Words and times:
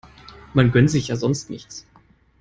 Man 0.55 0.71
gönnt 0.71 0.89
sich 0.89 1.09
ja 1.09 1.15
sonst 1.15 1.51
nichts. 1.51 1.85